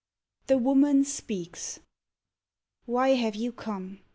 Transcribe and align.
THE 0.47 0.57
WOMAN 0.57 1.03
SPEAKS. 1.03 1.79
Why 2.87 3.09
have 3.09 3.35
you 3.35 3.51
come? 3.51 3.99